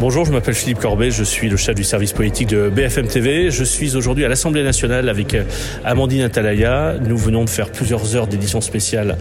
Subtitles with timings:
[0.00, 3.50] Bonjour, je m'appelle Philippe Corbet, je suis le chef du service politique de BFM TV.
[3.50, 5.42] Je suis aujourd'hui à l'Assemblée nationale avec euh,
[5.84, 6.94] Amandine Atalaya.
[7.04, 9.18] Nous venons de faire plusieurs heures d'édition spéciale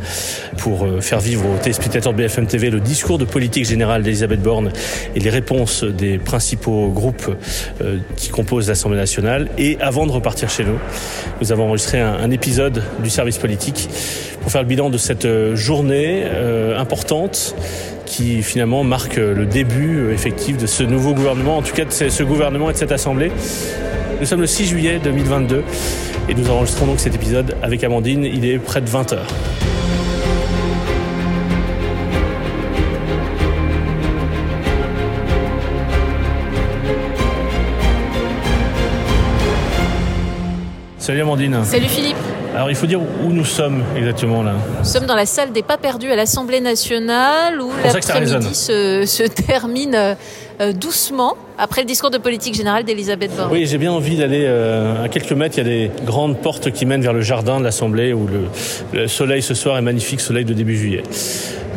[0.58, 4.40] pour euh, faire vivre aux téléspectateurs de BFM TV le discours de politique générale d'Elisabeth
[4.40, 4.72] Borne
[5.16, 7.36] et les réponses des principaux groupes
[7.82, 9.48] euh, qui composent l'Assemblée nationale.
[9.58, 10.78] Et avant de repartir chez nous,
[11.42, 13.90] nous avons enregistré un, épisode du service politique
[14.42, 16.24] pour faire le bilan de cette journée
[16.78, 17.56] importante
[18.08, 21.92] qui finalement marque le début euh, effectif de ce nouveau gouvernement, en tout cas de
[21.92, 23.32] ce gouvernement et de cette Assemblée.
[24.20, 25.64] Nous sommes le 6 juillet 2022
[26.30, 28.24] et nous enregistrons donc cet épisode avec Amandine.
[28.24, 29.28] Il est près de 20 heures.
[40.98, 41.64] Salut Amandine.
[41.64, 42.37] Salut Philippe.
[42.58, 44.54] Alors il faut dire où nous sommes exactement là.
[44.80, 49.94] Nous sommes dans la salle des pas perdus à l'Assemblée nationale où l'après-midi se, termine
[49.94, 53.52] euh, doucement après le discours de politique générale d'Elisabeth Borne.
[53.52, 55.60] Oui, j'ai bien envie d'aller euh, à quelques mètres.
[55.60, 58.28] Il y a des grandes portes qui mènent vers le jardin de l'Assemblée où
[58.92, 61.04] le, soleil ce soir est magnifique, soleil de début juillet.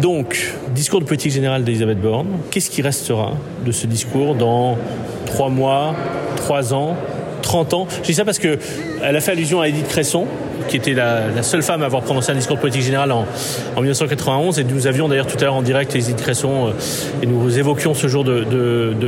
[0.01, 2.29] Donc, discours de politique générale d'Elisabeth Borne.
[2.51, 3.33] Qu'est-ce qui restera
[3.67, 4.79] de ce discours dans
[5.27, 5.95] trois mois,
[6.37, 6.97] trois ans
[7.43, 7.87] 30 ans?
[8.03, 8.59] Je dis ça parce que
[9.03, 10.27] elle a fait allusion à Edith Cresson,
[10.71, 13.27] qui était la, seule femme à avoir prononcé un discours politique générale en,
[13.77, 14.59] 1991.
[14.61, 17.93] Et nous avions d'ailleurs tout à l'heure en direct Edith Cresson euh, et nous évoquions
[17.93, 18.45] ce jour de,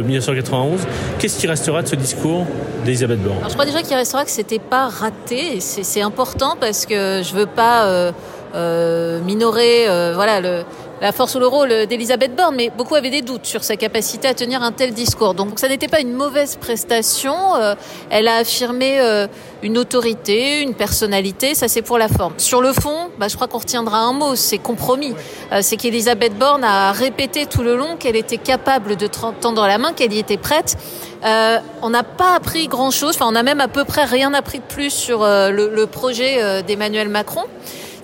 [0.02, 0.80] 1991.
[1.18, 2.46] Qu'est-ce qui restera de ce discours
[2.84, 3.38] d'Elisabeth Borne?
[3.48, 5.60] Je crois déjà qu'il restera que c'était pas raté.
[5.60, 8.12] C'est important parce que je veux pas euh,
[8.55, 10.64] euh, minorer voilà le
[11.03, 14.28] la force ou le rôle d'Elisabeth Borne, mais beaucoup avaient des doutes sur sa capacité
[14.28, 15.34] à tenir un tel discours.
[15.34, 17.56] Donc ça n'était pas une mauvaise prestation.
[17.56, 17.75] Euh,
[18.08, 19.27] elle a affirmé euh,
[19.64, 22.34] une autorité, une personnalité, ça c'est pour la forme.
[22.39, 25.12] Sur le fond, bah, je crois qu'on retiendra un mot, c'est compromis.
[25.50, 29.78] Euh, c'est qu'Elisabeth Borne a répété tout le long qu'elle était capable de tendre la
[29.78, 30.77] main, qu'elle y était prête.
[31.25, 34.64] on n'a pas appris grand-chose, enfin on n'a même à peu près rien appris de
[34.64, 37.45] plus sur le, le, projet d'Emmanuel Macron.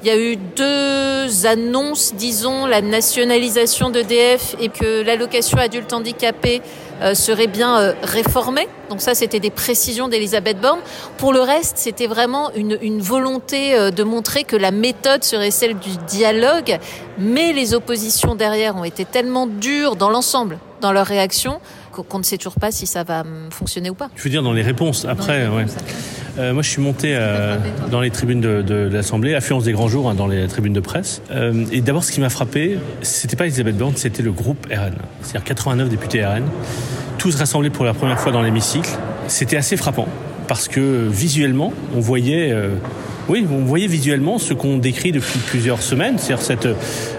[0.03, 6.63] Il y a eu deux annonces, disons, la nationalisation d'EDF et que l'allocation adulte handicapé
[7.03, 8.69] euh, serait bien euh, réformée.
[8.91, 10.79] Donc ça, c'était des précisions d'Elisabeth Borne.
[11.17, 15.51] Pour le reste, c'était vraiment une, une volonté euh, de montrer que la méthode serait
[15.51, 16.79] celle du dialogue,
[17.19, 21.61] mais les oppositions derrière ont été tellement dures dans l'ensemble, dans leur réaction,
[22.03, 24.11] qu'on ne sait toujours pas si ça va hum, fonctionner ou pas.
[24.17, 25.67] Je veux dire dans les réponses après, ouais.
[26.39, 27.57] Euh, moi, je suis monté euh,
[27.91, 30.81] dans les tribunes de, de, l'Assemblée, affluence des grands jours, hein, dans les tribunes de
[30.81, 31.21] presse.
[31.33, 34.95] Euh, et d'abord, ce qui m'a frappé, c'était pas Elisabeth Borne, c'était le groupe RN.
[35.23, 36.45] C'est-à-dire 89 députés RN,
[37.19, 38.91] tous rassemblés pour la première fois dans l'hémicycle.
[39.27, 40.07] C'était assez frappant
[40.47, 42.55] parce que visuellement, on voyait
[43.29, 46.67] oui, vous voyez visuellement ce qu'on décrit depuis plusieurs semaines, c'est-à-dire cette,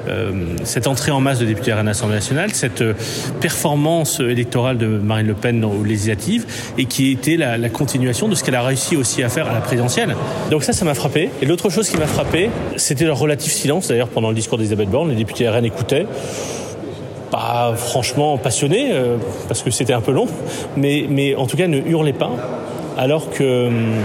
[0.08, 0.32] euh,
[0.64, 2.94] cette entrée en masse de députés à l'Assemblée nationale, cette euh,
[3.40, 6.48] performance électorale de Marine Le Pen aux législatives,
[6.80, 9.62] et qui était la, continuation de ce qu'elle a réussi aussi à faire à la
[9.62, 10.16] présidentielle.
[10.50, 11.30] Donc ça, ça m'a frappé.
[11.44, 14.90] Et l'autre chose qui m'a frappé, c'était leur relatif silence, d'ailleurs, pendant le discours d'Elisabeth
[14.90, 16.08] Borne, les députés RN écoutaient
[17.30, 20.26] pas franchement passionnés, euh, parce que c'était un peu long,
[20.76, 22.32] mais, mais en tout cas ne hurlaient pas,
[22.98, 24.02] alors que hum,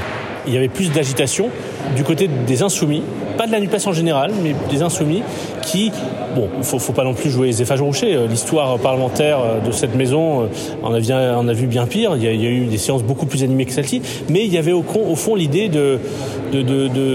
[0.46, 1.48] il y avait plus d'agitation
[1.96, 3.02] du côté des insoumis,
[3.36, 5.22] pas de la NUPES en général, mais des insoumis
[5.62, 5.92] qui,
[6.34, 8.14] bon, faut, faut pas non plus jouer les effages rouchés.
[8.14, 10.46] Euh, l'histoire parlementaire euh, de cette maison, euh,
[10.82, 12.16] on on a vu bien pire.
[12.16, 14.72] Il y, a, eu des séances beaucoup plus animées que celle-ci, mais il y avait
[14.72, 14.82] au,
[15.14, 15.98] fond l'idée de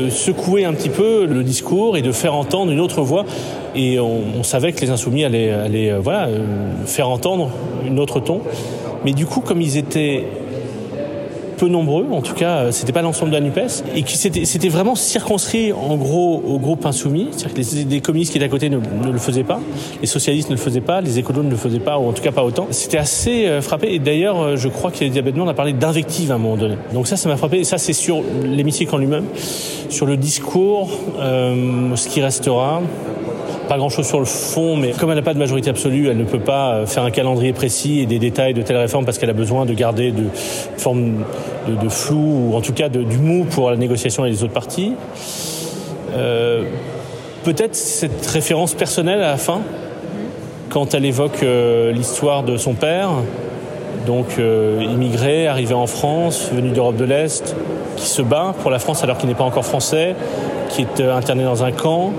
[0.10, 3.26] secouer un petit peu le discours et de faire entendre une autre voix.
[3.76, 6.28] Et on, on savait que les insoumis allaient, allaient voilà,
[6.86, 7.52] faire entendre
[7.86, 8.42] une autre ton.
[9.06, 10.26] Mais du coup, comme ils étaient
[11.60, 14.70] peu nombreux, en tout cas, euh, c'était pas l'ensemble de la NUPES, et qui c'était
[14.70, 18.70] vraiment circonscrit en gros au groupe insoumis, c'est-à-dire que les, communistes qui étaient à côté
[18.70, 19.60] ne, le faisaient pas,
[20.00, 22.24] les socialistes ne le faisaient pas, les écolos ne le faisaient pas, ou en tout
[22.24, 22.68] cas pas autant.
[22.72, 26.36] C'était assez euh, frappé, et d'ailleurs, euh, je crois qu'il y a parlé d'invective à
[26.36, 26.76] un moment donné.
[26.94, 29.26] Donc ça, ça m'a frappé, et ça c'est sur l'hémicycle en lui-même,
[29.90, 32.82] sur le discours, ce qui restera
[33.70, 36.26] pas grand-chose sur le fond, mais comme elle n'a pas de majorité absolue, elle ne
[36.26, 39.30] peut pas euh, faire un calendrier précis et des détails de telle réforme parce qu'elle
[39.30, 43.70] a besoin de garder de de, flou ou en tout cas de, du mou pour
[43.70, 44.94] la négociation avec les autres partis.
[46.16, 46.64] Euh,
[47.44, 49.62] Peut-être cette référence personnelle à la fin,
[50.70, 53.12] quand elle évoque euh, l'histoire de son père,
[54.06, 57.56] donc euh, immigré, arrivé en France, venu d'Europe de l'Est,
[57.96, 60.16] qui se bat pour la France alors qu'il n'est pas encore français,
[60.70, 62.12] qui est interné dans un camp,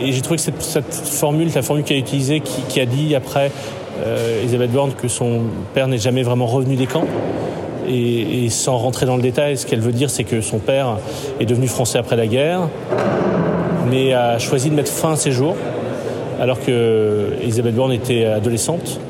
[0.00, 2.86] et j'ai trouvé que cette, cette, formule, la formule qu'elle a utilisée, qui, qui, a
[2.86, 3.50] dit après
[4.04, 5.42] euh, Elisabeth Borne que son
[5.74, 7.06] père n'est jamais vraiment revenu des camps.
[7.88, 10.98] Et, et sans rentrer dans le détail, ce qu'elle veut dire, c'est que son père
[11.40, 12.68] est devenu français après la guerre,
[13.88, 15.54] mais a choisi de mettre fin à ses jours,
[16.40, 19.00] alors que Elisabeth Borne était adolescente.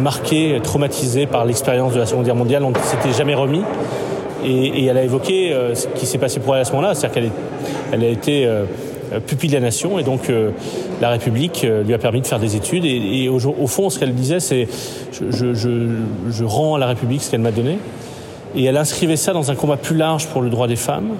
[0.00, 2.64] marquée, traumatisée par l'expérience de la Seconde Guerre mondiale.
[2.64, 3.62] On ne s'était jamais remis.
[4.44, 7.30] Et, elle a évoqué ce qui s'est passé pour elle à ce moment-là, c'est-à-dire qu'elle
[7.92, 8.48] elle a été
[9.26, 10.30] pupille de la nation et donc
[11.00, 12.84] la République lui a permis de faire des études.
[12.84, 14.68] Et, au, fond, ce qu'elle disait, c'est
[15.12, 17.78] je, rends à la République ce qu'elle m'a donné.
[18.54, 21.10] Et elle inscrivait ça dans un combat plus large pour le droit des femmes,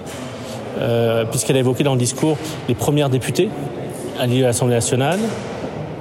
[0.79, 2.37] euh, puisqu'elle a évoqué dans le discours
[2.69, 3.51] les premières députées
[4.19, 5.19] à l'Assemblée nationale.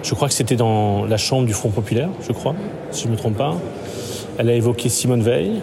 [0.03, 2.55] Je crois que c'était dans la chambre du Front populaire, je crois,
[2.91, 3.55] si je ne me trompe pas.
[4.37, 5.61] Elle a évoqué Simone Veil,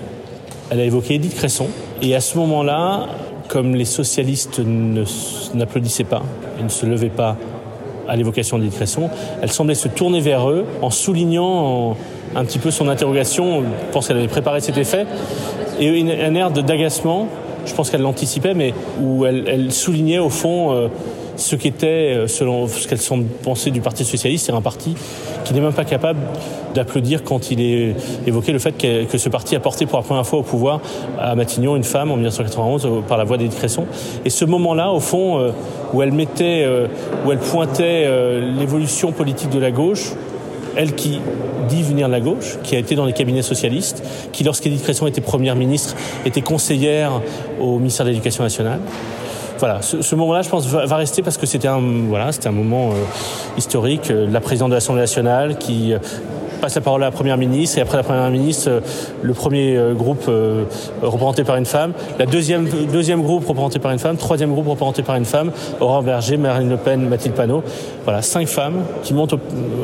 [0.71, 1.69] elle a évoqué Edith Cresson.
[2.03, 3.07] Et à ce moment-là,
[3.53, 4.63] comme les socialistes
[5.53, 6.23] n'applaudissaient pas
[6.59, 7.37] et ne se levaient pas
[8.09, 9.11] à l'évocation d'Edith Cresson,
[9.43, 11.95] elle semblait se tourner vers eux en soulignant
[12.35, 13.61] un petit peu son interrogation.
[13.61, 15.07] Je pense qu'elle avait préparé cet effet.
[15.79, 17.29] Et un air d'agacement
[17.67, 20.89] je pense qu'elle l'anticipait, mais où elle, soulignait au fond euh,
[21.37, 22.99] ce qu'était, euh, selon ce qu'elle
[23.43, 24.95] penser du Parti socialiste, c'est un parti
[25.45, 26.21] qui n'est même pas capable
[26.75, 27.95] d'applaudir quand il est
[28.27, 30.81] évoqué le fait que, ce parti a porté pour la première fois au pouvoir
[31.19, 33.87] à Matignon une femme en 1991 euh, par la voix d'Edith Cresson.
[34.25, 35.53] Et ce moment-là, au fond,
[35.93, 36.67] où elle mettait,
[37.25, 38.09] où elle pointait
[38.59, 40.13] l'évolution politique de la gauche,
[40.77, 41.21] elle qui
[41.69, 44.03] dit venir de la gauche, qui a été dans les cabinets socialistes,
[44.33, 45.95] qui lorsqu'Edith Cresson était première ministre,
[46.25, 47.21] était conseillère
[47.61, 48.81] au ministère de l'Éducation nationale.
[49.63, 52.91] Voilà, ce, moment-là, je pense, va, rester parce que c'était un, voilà, c'était un moment
[52.91, 52.95] euh,
[53.57, 54.11] historique.
[54.11, 55.99] Euh, la présidente de l'Assemblée nationale qui euh,
[56.63, 58.81] passe la parole à la Première ministre et après la Première ministre, euh,
[59.21, 60.65] le premier euh, groupe euh,
[61.03, 65.03] représenté par une femme, la deuxième, deuxième groupe représenté par une femme, troisième groupe représenté
[65.03, 65.51] par une femme,
[65.81, 67.65] Aurore Berger, Marine Le Pen, Mathilde Panot.
[68.05, 69.35] Voilà, cinq femmes qui montent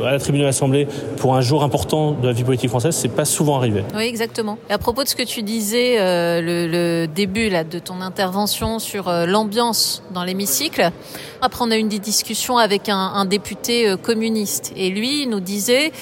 [0.06, 0.86] à la tribune de l'Assemblée
[1.16, 2.94] pour un jour important de la vie politique française.
[2.94, 3.82] C'est pas souvent arrivé.
[3.96, 4.56] Oui, exactement.
[4.70, 9.10] Et à propos de ce que tu disais, le, début là, de ton intervention sur
[9.10, 10.90] l'ambiance dans l'hémicycle,
[11.42, 15.92] après on a eu des discussions avec un, un député communiste et lui nous disait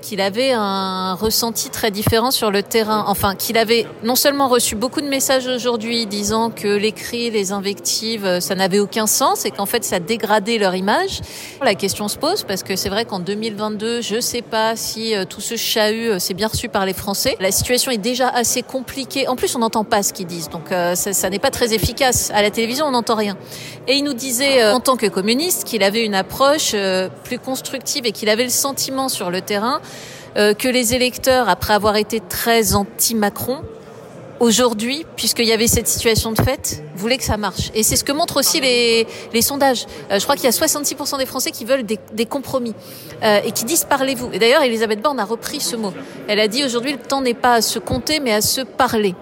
[0.00, 3.04] qu'il avait un ressenti très différent sur le terrain.
[3.08, 7.52] Enfin, qu'il avait non seulement reçu beaucoup de messages aujourd'hui disant que les cris, les
[7.52, 11.20] invectives, euh, ça n'avait aucun sens et qu'en fait ça dégradait leur image.
[11.62, 15.24] La question se pose parce que c'est vrai qu'en 2022, je sais pas si euh,
[15.24, 17.36] tout ce chahut euh, s'est bien reçu par les Français.
[17.40, 19.28] La situation est déjà assez compliquée.
[19.28, 22.30] En plus, on n'entend pas ce qu'ils disent, donc ça, ça n'est pas très efficace.
[22.34, 23.36] À la télévision, on n'entend rien.
[23.86, 26.74] Et il nous disait, en tant que communiste, qu'il avait une approche
[27.24, 29.80] plus constructive et qu'il avait le sentiment sur le terrain
[30.38, 33.62] euh, que les électeurs, après avoir été très anti-Macron,
[34.40, 37.70] aujourd'hui, puisqu'il y avait cette situation de fait, voulaient que ça marche.
[37.74, 39.86] Et c'est ce que montrent aussi les, les sondages.
[40.10, 42.74] Euh, je crois qu'il y a 66% des Français qui veulent des, des compromis
[43.22, 44.30] euh, et qui disent parlez-vous.
[44.32, 45.92] Et d'ailleurs, Elisabeth Borne a repris ce mot.
[46.28, 49.14] Elle a dit aujourd'hui le temps n'est pas à se compter, mais à se parler.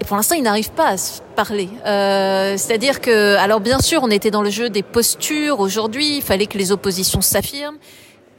[0.00, 1.68] Et pour l'instant, ils n'arrivent pas à se parler.
[1.86, 5.60] Euh, C'est-à-dire que, alors bien sûr, on était dans le jeu des postures.
[5.60, 7.78] Aujourd'hui, il fallait que les oppositions s'affirment.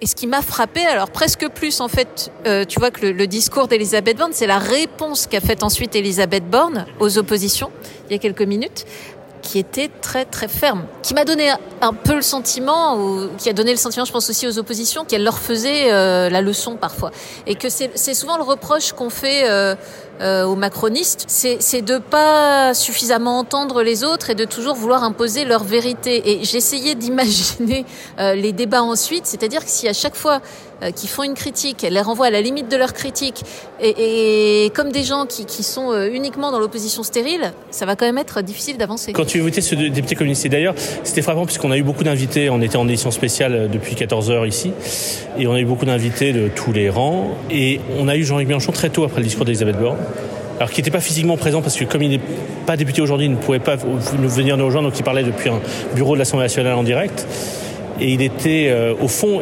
[0.01, 3.27] Et ce qui m'a frappé, alors presque plus en fait, euh, tu vois que le,
[3.27, 7.71] discours d'Elisabeth Borne, c'est la réponse qu'a faite ensuite Elisabeth Borne aux oppositions
[8.09, 8.85] il y a quelques minutes,
[9.41, 11.49] qui était très très ferme, qui m'a donné
[11.81, 15.05] un peu le sentiment, ou qui a donné le sentiment, je pense aussi aux oppositions,
[15.05, 17.11] qu'elle leur faisait euh, la leçon parfois,
[17.47, 19.75] et que c'est souvent le reproche qu'on fait euh,
[20.21, 25.45] euh, aux macronistes, c'est de pas suffisamment entendre les autres et de toujours vouloir imposer
[25.45, 26.31] leur vérité.
[26.31, 27.85] Et j'essayais d'imaginer
[28.19, 30.41] euh, les débats ensuite, c'est-à-dire que si à chaque fois
[30.83, 33.43] euh, qu'ils font une critique, elles les renvoient à la limite de leur critique,
[33.79, 37.95] et, et comme des gens qui, qui sont euh, uniquement dans l'opposition stérile, ça va
[37.95, 39.13] quand même être difficile d'avancer.
[39.13, 42.61] Quand tu évoquais ce député communiste, d'ailleurs, c'était frappant puisqu'on a eu beaucoup d'invités, on
[42.61, 44.73] était en édition spéciale depuis 14 heures ici,
[45.37, 48.47] et on a eu beaucoup d'invités de tous les rangs, et on a eu Jean-Luc
[48.47, 49.97] Mélenchon très tôt après le discours d'Elisabeth Borne
[50.57, 52.21] alors qui n'était pas physiquement présent parce que comme il n'est
[52.65, 55.59] pas député aujourd'hui, il ne pouvait pas venir nous rejoindre, donc il parlait depuis un
[55.95, 57.27] bureau de l'Assemblée nationale en direct.
[57.99, 59.41] Et il était, euh, au fond,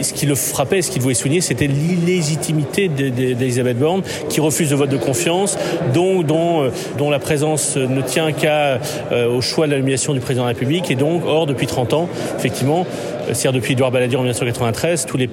[0.00, 4.76] ce qui le frappait, ce qu'il voulait souligner, c'était l'illégitimité d'Elisabeth Borne, qui refuse le
[4.76, 5.56] vote de confiance,
[5.96, 8.80] euh, dont la présence ne tient qu'à
[9.12, 10.90] euh, au choix de l'annulation du président de la République.
[10.90, 12.86] Et donc, or, depuis 30 ans, effectivement,
[13.26, 15.28] c'est-à-dire depuis Edouard Balladur en 1993, tous les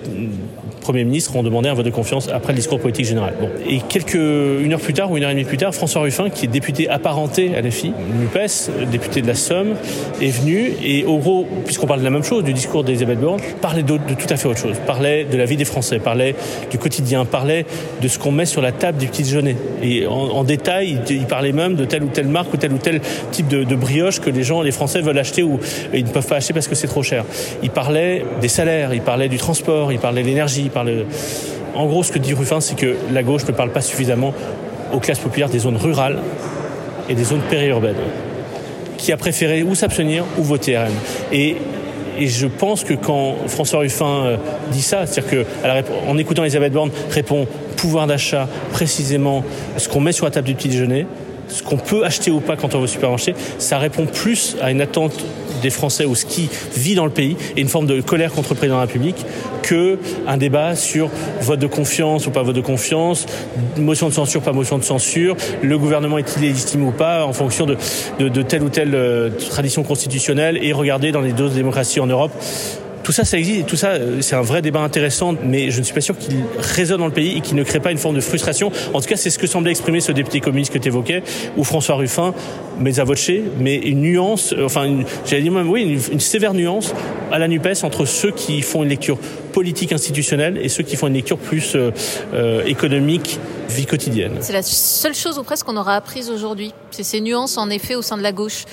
[0.80, 3.36] Premier ministre ont demandé un vote de confiance après le discours politique général.
[3.40, 3.50] Bon.
[3.68, 6.30] Et quelques, une heure plus tard ou une heure et demie plus tard, François Ruffin,
[6.30, 9.76] qui est député apparenté à la FI, NUPES, député de la Somme,
[10.22, 13.40] est venu et au gros, puisqu'on parle de la même chose, du discours d'Elisabeth Borne,
[13.62, 14.78] parlait de, de, tout à fait autre chose.
[14.88, 16.36] Parlait de la vie des Français, parlait
[16.72, 17.66] du quotidien, parlait
[18.02, 19.58] de ce qu'on met sur la table du petit déjeuner.
[19.84, 23.02] Et en, détail, il, parlait même de telle ou telle marque ou tel ou tel
[23.32, 25.60] type de, de brioche que les gens, les Français veulent acheter ou
[25.94, 27.26] ils ne peuvent pas acheter parce que c'est trop cher.
[27.62, 30.70] Il parlait des salaires, il parlait du transport, il parlait de l'énergie,
[31.76, 34.34] en gros, ce que dit Ruffin, c'est que la gauche ne parle pas suffisamment
[34.92, 36.20] aux classes populaires des zones rurales
[37.08, 37.96] et des zones périurbaines,
[38.98, 40.92] qui a préféré ou s'abstenir ou voter RN.
[41.32, 41.58] Et,
[42.18, 44.38] Et je pense que quand François Ruffin euh,
[44.72, 45.46] dit ça, c'est-à-dire
[45.86, 49.44] qu'en écoutant Elisabeth Borne, répond pouvoir d'achat précisément
[49.78, 51.06] ce qu'on met sur la table du petit déjeuner,
[51.48, 54.70] ce qu'on peut acheter ou pas quand on va au supermarché, ça répond plus à
[54.72, 55.14] une attente
[55.62, 58.50] des Français ou ce qui vit dans le pays et une forme de colère contre
[58.50, 59.26] le président de la République
[59.62, 61.10] que un débat sur
[61.42, 63.26] vote de confiance ou pas vote de confiance,
[63.78, 67.66] motion de censure, pas motion de censure, le gouvernement est-il légitime ou pas en fonction
[67.66, 72.32] de telle ou telle euh, tradition constitutionnelle et regarder dans les deux démocraties en Europe
[73.10, 75.84] tout ça, ça existe tout ça, euh, c'est un vrai débat intéressant, mais je ne
[75.84, 78.16] suis pas sûr qu'il résonne dans le pays et qu'il ne crée pas une forme
[78.16, 78.72] de frustration.
[78.94, 81.24] En tout cas, c'est ce que semblait exprimer ce député communiste que tu évoquais,
[81.58, 82.36] ou François Ruffin,
[82.80, 86.94] mais à voter, mais une nuance, euh, enfin, j'allais dire même, oui, une, sévère nuance
[87.32, 89.18] à la NUPES entre ceux qui font une lecture
[89.54, 93.40] politique institutionnelle et ceux qui font une lecture plus euh, économique,
[93.70, 94.34] vie quotidienne.
[94.42, 96.76] C'est la seule chose ou presque qu'on aura apprise aujourd'hui.
[96.92, 98.66] C'est ces nuances, en effet, au sein de la gauche.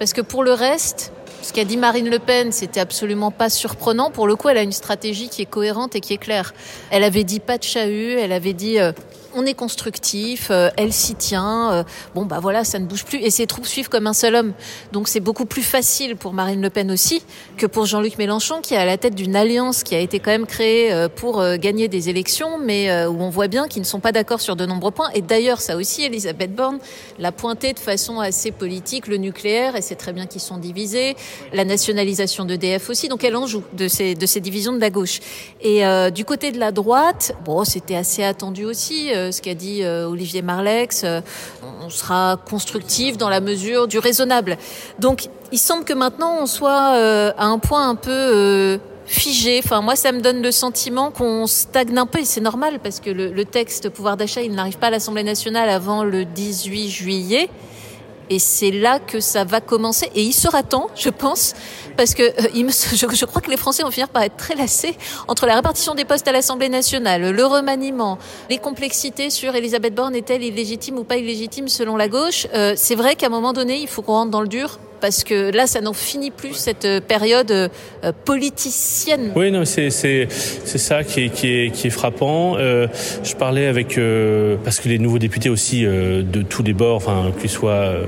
[0.00, 1.12] Parce que pour le reste,
[1.44, 4.10] ce qu'a dit Marine Le Pen, c'était absolument pas surprenant.
[4.10, 6.54] Pour le coup, elle a une stratégie qui est cohérente et qui est claire.
[6.90, 8.92] Elle avait dit pas de chahut, elle avait dit euh,
[9.34, 11.72] on est constructif, euh, elle s'y tient.
[11.72, 13.18] Euh, bon, bah voilà, ça ne bouge plus.
[13.18, 14.52] Et ses troupes suivent comme un seul homme.
[14.92, 17.22] Donc c'est beaucoup plus facile pour Marine Le Pen aussi
[17.56, 20.30] que pour Jean-Luc Mélenchon, qui est à la tête d'une alliance qui a été quand
[20.30, 24.00] même créée euh, pour gagner des élections, mais où on voit bien qu'ils ne sont
[24.00, 25.10] pas d'accord sur de nombreux points.
[25.14, 26.78] Et d'ailleurs, ça aussi, Elisabeth Borne
[27.18, 31.16] l'a pointé de façon assez politique, le nucléaire, et c'est très bien qu'ils sont divisés,
[31.52, 33.08] la nationalisation d'EDF aussi.
[33.08, 35.20] Donc elle en joue de ces, de ces divisions de la gauche.
[35.60, 40.06] Et du côté de la droite, bon, c'était assez attendu aussi ce qu'a dit euh,
[40.06, 41.02] Olivier Marlex.
[41.04, 41.20] Euh,
[41.84, 44.56] on sera constructif dans la mesure du raisonnable.
[44.98, 49.60] Donc, il semble que maintenant on soit euh, à un point un peu figé.
[49.62, 53.00] Enfin, moi, ça me donne le sentiment qu'on stagne un peu, et c'est normal parce
[53.00, 56.88] que le, le texte pouvoir d'achat, il n'arrive pas à l'Assemblée nationale avant le 18
[56.88, 57.48] juillet.
[58.30, 60.10] Et c'est là que ça va commencer.
[60.14, 61.54] Et il sera temps, je pense,
[61.96, 62.48] parce que euh,
[63.14, 64.96] je, crois que les Français vont finir par être très lassés
[65.28, 68.18] entre la répartition des postes à l'Assemblée nationale, le remaniement,
[68.50, 72.46] les complexités sur Elisabeth Borne est-elle illégitime ou pas illégitime selon la gauche.
[72.54, 75.24] Euh, c'est vrai qu'à un moment donné, il faut qu'on rentre dans le dur parce
[75.24, 77.68] que là, ça n'en finit plus cette période euh,
[78.24, 79.32] politicienne.
[79.36, 82.56] Oui, non, c'est c'est c'est ça qui est qui est qui est frappant.
[82.56, 82.86] Euh,
[83.22, 86.96] je parlais avec euh, parce que les nouveaux députés aussi euh, de tous les bords,
[86.96, 88.06] enfin qu'ils soient euh,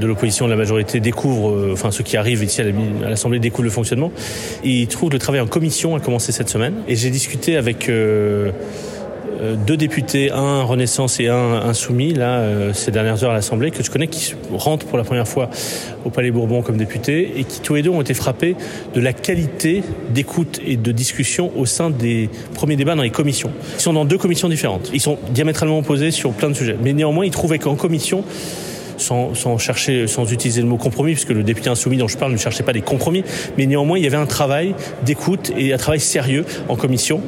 [0.00, 3.70] de l'opposition, de la majorité, découvrent, enfin ceux qui arrivent ici à l'Assemblée découvrent le
[3.70, 4.12] fonctionnement.
[4.64, 8.50] Ils trouvent le travail en commission a commencé cette semaine et j'ai discuté avec euh,
[9.66, 13.82] deux députés, un Renaissance et un Insoumis, là, euh, ces dernières heures à l'Assemblée, que
[13.82, 15.50] je connais, qui rentrent pour la première fois
[16.04, 18.56] au Palais Bourbon comme députés, et qui tous les deux ont été frappés
[18.94, 23.50] de la qualité d'écoute et de discussion au sein des premiers débats dans les commissions.
[23.76, 24.90] Ils sont dans deux commissions différentes.
[24.92, 26.76] Ils sont diamétralement opposés sur plein de sujets.
[26.82, 28.24] Mais néanmoins, ils trouvaient qu'en commission,
[28.98, 32.36] sans, chercher, sans utiliser le mot compromis, puisque le député insoumis dont je parle ne
[32.36, 33.24] cherchait pas des compromis,
[33.56, 34.74] mais néanmoins il y avait un travail
[35.04, 37.20] d'écoute et un travail sérieux en commission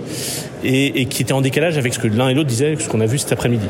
[0.64, 3.06] et, qui était en décalage avec ce que l'un et l'autre disaient, ce qu'on a
[3.06, 3.66] vu cet après-midi.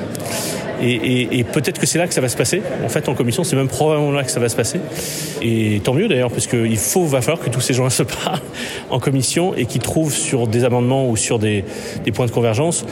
[0.82, 2.62] Et, peut-être que c'est là que ça va se passer.
[2.84, 4.80] En fait, en commission, c'est même probablement là que ça va se passer.
[5.42, 8.40] Et tant mieux d'ailleurs, parce qu'il faut, va falloir que tous ces gens se parlent
[8.88, 11.64] en commission et qu'ils trouvent sur des amendements ou sur des
[12.14, 12.86] points de convergence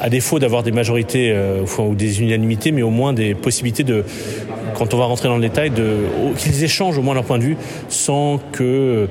[0.00, 4.04] à défaut d'avoir des majorités euh, ou des unanimités, mais au moins des possibilités de,
[4.74, 5.98] quand on va rentrer dans le détail, de,
[6.36, 7.56] qu'ils échangent au moins leur point de vue
[7.88, 9.08] sans que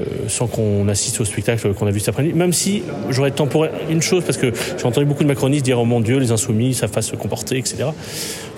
[0.00, 2.34] euh, sans qu'on assiste au spectacle qu'on a vu cet après-midi.
[2.36, 5.84] Même si j'aurais temporé une chose, parce que j'ai entendu beaucoup de macronistes dire oh
[5.84, 7.84] mon Dieu, les insoumis, ça fasse se comporter, etc.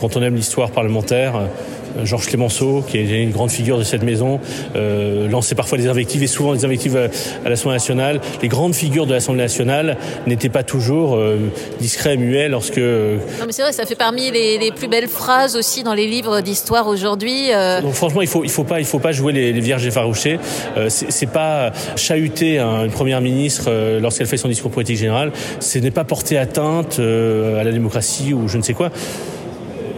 [0.00, 1.49] Quand on aime l'histoire parlementaire,
[2.03, 4.41] Georges Clémenceau, qui est une grande figure de cette maison,
[4.77, 6.97] euh, lançait parfois des invectives et souvent des invectives
[7.45, 8.21] à, l'Assemblée nationale.
[8.43, 9.97] Les grandes figures de l'Assemblée nationale
[10.27, 11.39] n'étaient pas toujours euh,
[11.81, 12.79] discrets, muets lorsque.
[12.79, 16.07] Non, mais c'est vrai, ça fait parmi les, les, plus belles phrases aussi dans les
[16.07, 17.53] livres d'histoire aujourd'hui.
[17.53, 17.81] Euh...
[17.81, 20.39] Donc franchement, il faut, il faut pas, il faut pas jouer les, les vierges effarouchées.
[20.77, 25.33] Euh, c'est pas chahuter une première ministre euh, lorsqu'elle fait son discours politique général.
[25.61, 28.91] Ce n'est pas porter atteinte euh, à la démocratie ou je ne sais quoi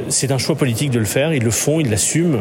[0.08, 2.40] c'est un choix politique de le faire, ils le font, ils l'assument,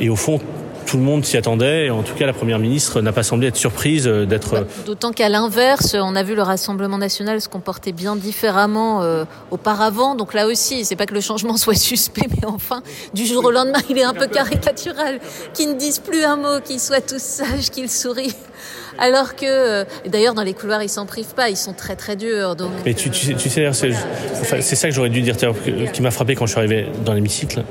[0.00, 0.40] et au fond,
[0.86, 1.90] tout le monde s'y attendait.
[1.90, 4.52] En tout cas, la première ministre n'a pas semblé être surprise euh, d'être.
[4.52, 9.24] Bah, d'autant qu'à l'inverse, on a vu le Rassemblement national se comporter bien différemment euh,
[9.50, 10.14] auparavant.
[10.14, 12.82] Donc là aussi, c'est pas que le changement soit suspect, mais enfin,
[13.14, 15.20] du jour au lendemain, il est un peu caricatural.
[15.54, 18.34] Qu'ils ne disent plus un mot, qu'ils soient tous sages, qu'ils sourient.
[18.98, 22.16] Alors que, euh, d'ailleurs, dans les couloirs, ils s'en privent pas, ils sont très très
[22.16, 22.54] durs.
[22.56, 22.70] Donc...
[22.84, 23.92] Mais tu, tu, tu sais, c'est
[24.40, 25.36] enfin, ça que j'aurais dû dire,
[25.92, 27.64] qui m'a frappé quand je suis arrivé dans l'hémicycle.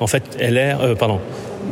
[0.00, 1.20] En fait, LR, euh, pardon,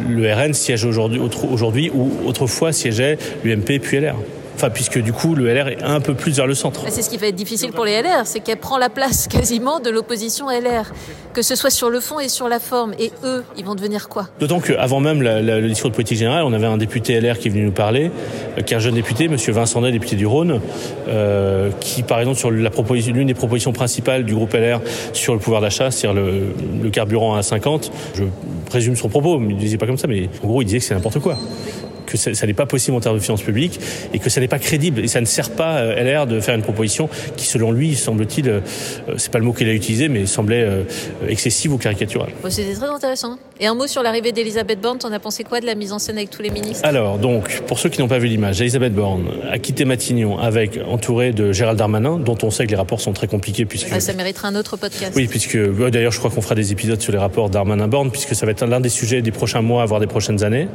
[0.09, 4.17] le RN siège aujourd'hui, ou autrefois siégeait l'UMP puis LR.
[4.61, 6.83] Enfin, puisque du coup, le LR est un peu plus vers le centre.
[6.91, 9.81] C'est ce qui va être difficile pour les LR, c'est qu'elle prend la place quasiment
[9.81, 10.93] de l'opposition LR,
[11.33, 12.93] que ce soit sur le fond et sur la forme.
[12.99, 14.29] Et eux, ils vont devenir quoi?
[14.39, 17.39] D'autant qu'avant même la, la, le discours de politique générale, on avait un député LR
[17.39, 18.11] qui est venu nous parler,
[18.59, 20.61] euh, qui est un jeune député, Monsieur Vincent Day, député du Rhône,
[21.09, 24.83] euh, qui, par exemple, sur la proposition, l'une des propositions principales du groupe LR
[25.15, 26.53] sur le pouvoir d'achat, c'est-à-dire le,
[26.83, 28.25] le carburant à 50, je
[28.67, 30.81] présume son propos, mais il ne disait pas comme ça, mais en gros, il disait
[30.81, 31.39] que c'est n'importe quoi
[32.11, 33.81] que ça, ça n'est pas possible en termes de finances publiques
[34.13, 36.55] et que ça n'est pas crédible et ça ne sert pas euh, LR de faire
[36.55, 38.61] une proposition qui, selon lui, semble-t-il, euh,
[39.17, 40.83] c'est pas le mot qu'il a utilisé, mais semblait euh,
[41.29, 42.31] excessive ou caricaturale.
[42.43, 43.39] Bon, C'était très intéressant.
[43.59, 44.99] Et un mot sur l'arrivée d'Elisabeth Borne.
[44.99, 46.87] T'en as pensé quoi de la mise en scène avec tous les ministres?
[46.87, 50.79] Alors, donc, pour ceux qui n'ont pas vu l'image, Elisabeth Borne a quitté Matignon avec
[50.89, 53.89] entourée de Gérald Darmanin, dont on sait que les rapports sont très compliqués puisque.
[53.93, 55.13] Ah, ça mériterait un autre podcast.
[55.15, 55.59] Oui, puisque
[55.91, 58.65] d'ailleurs, je crois qu'on fera des épisodes sur les rapports Darmanin-Borne, puisque ça va être
[58.65, 60.69] l'un des sujets des prochains mois, voire des prochaines années.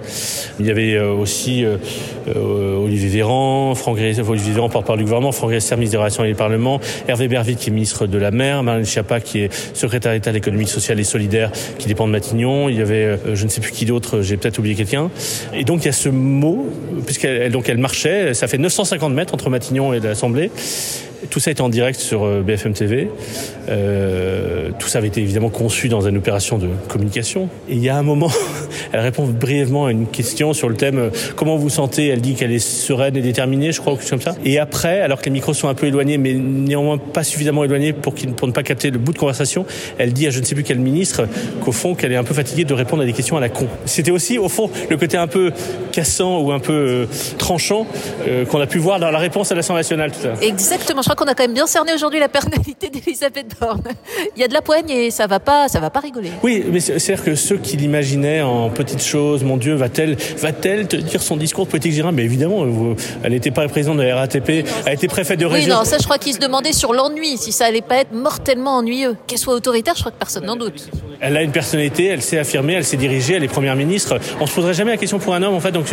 [0.59, 0.95] Il y avait
[1.25, 6.21] aussi euh, Olivier Véran, Franck Olivier Véran porte-parole du gouvernement, Franck Gresser, ministre des Relations
[6.21, 9.53] avec le Parlement, Hervé Berville qui est ministre de la Mer, Marlène Schiappa qui est
[9.75, 13.17] secrétaire d'État à l'économie sociale et solidaire qui dépend de Matignon, il y avait euh,
[13.33, 15.09] je ne sais plus qui d'autre, j'ai peut-être oublié quelqu'un.
[15.53, 16.67] Et donc il y a ce mot,
[17.05, 20.51] puisqu'elle donc elle marchait, ça fait 950 mètres entre Matignon et l'Assemblée.
[21.29, 23.09] Tout ça était en direct sur BFM TV.
[23.69, 27.49] Euh, tout ça avait été évidemment conçu dans une opération de communication.
[27.69, 28.31] Et il y a un moment,
[28.91, 32.07] elle répond brièvement à une question sur le thème comment vous sentez?
[32.07, 34.39] Elle dit qu'elle est sereine et déterminée, je crois, ou quelque chose comme ça.
[34.43, 37.93] Et après, alors que les micros sont un peu éloignés, mais néanmoins pas suffisamment éloignés
[37.93, 39.65] pour, ne pas capter le bout de conversation,
[39.97, 41.27] elle dit à je ne sais plus quel ministre
[41.63, 43.67] qu'au fond, qu'elle est un peu fatiguée de répondre à des questions à la con.
[43.85, 45.51] C'était aussi, au fond, le côté un peu
[45.91, 47.05] cassant ou un peu euh,
[47.37, 47.87] tranchant
[48.27, 50.45] euh, qu'on a pu voir dans la réponse à l'Assemblée nationale tout à.
[50.45, 51.01] Exactement.
[51.15, 53.83] Qu'on a quand même bien cerné aujourd'hui la personnalité d'Elisabeth Borne.
[54.35, 56.31] Il y a de la poigne et ça va pas, ça va pas rigoler.
[56.43, 60.95] Oui, mais c'est-à-dire que ceux qui l'imaginaient en petites choses, mon Dieu, va-t-elle, va-t-elle te
[60.95, 62.65] dire son discours de politique générale Mais évidemment,
[63.23, 65.73] elle n'était pas présidente de la RATP, elle était préfète de région.
[65.73, 68.13] Oui, non, ça, je crois qu'ils se demandaient sur l'ennui, si ça allait pas être
[68.13, 69.15] mortellement ennuyeux.
[69.27, 70.89] Qu'elle soit autoritaire, je crois que personne n'en doute.
[71.19, 74.19] Elle a une personnalité, elle s'est affirmée, elle s'est dirigée, elle est première ministre.
[74.39, 75.71] On se poserait jamais la question pour un homme, en fait.
[75.71, 75.85] Donc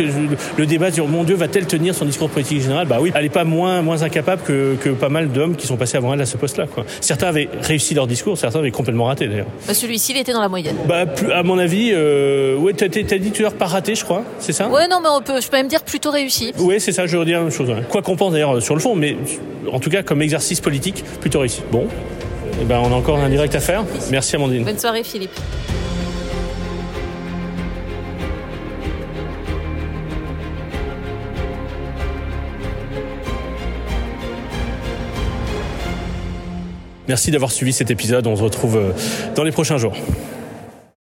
[0.57, 2.87] le débat sur mon Dieu, va-t-elle tenir son discours de politique générale?
[2.87, 5.75] Bah oui, elle n'est pas moins moins incapable que, que pas mal d'hommes qui sont
[5.75, 6.65] passés avant elle à ce poste-là.
[6.65, 6.85] Quoi.
[7.01, 9.47] Certains avaient réussi leur discours, certains avaient complètement raté d'ailleurs.
[9.67, 10.77] Bah, Celui-ci, il était dans la moyenne.
[10.87, 13.95] Bah, plus, à mon avis, euh, ouais, t'as, t'as dit tout à l'heure pas raté,
[13.95, 14.69] je crois, c'est ça?
[14.69, 16.53] Ouais, non, mais on peut, je peux même dire plutôt réussi.
[16.57, 17.69] Oui, c'est ça, je veux dire la même chose.
[17.89, 19.17] Quoi qu'on pense d'ailleurs sur le fond, mais
[19.69, 21.63] en tout cas comme exercice politique, plutôt réussi.
[21.69, 21.85] Bon,
[22.61, 23.83] eh ben, on a encore un direct à faire.
[24.09, 24.63] Merci Amandine.
[24.63, 25.31] Bonne soirée, Philippe.
[37.13, 38.25] Merci d'avoir suivi cet épisode.
[38.25, 38.91] On se retrouve
[39.35, 39.93] dans les prochains jours.